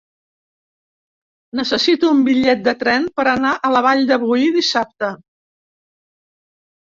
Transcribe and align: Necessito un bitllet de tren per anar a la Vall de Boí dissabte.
Necessito 1.59 2.09
un 2.13 2.23
bitllet 2.29 2.63
de 2.69 2.73
tren 2.79 3.05
per 3.19 3.25
anar 3.33 3.51
a 3.55 3.71
la 3.73 3.83
Vall 3.89 4.01
de 4.13 4.17
Boí 4.23 4.49
dissabte. 4.55 5.11